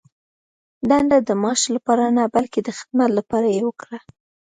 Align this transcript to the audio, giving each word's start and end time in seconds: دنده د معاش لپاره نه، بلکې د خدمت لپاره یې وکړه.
دنده 0.89 1.17
د 1.27 1.29
معاش 1.41 1.61
لپاره 1.75 2.05
نه، 2.17 2.23
بلکې 2.35 2.59
د 2.63 2.69
خدمت 2.77 3.09
لپاره 3.17 3.47
یې 3.55 3.61
وکړه. 3.67 3.97